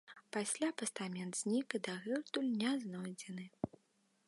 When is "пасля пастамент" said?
0.35-1.37